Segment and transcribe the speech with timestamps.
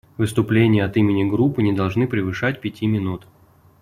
[0.17, 3.27] Выступления от имени группы не должны превышать пяти минут.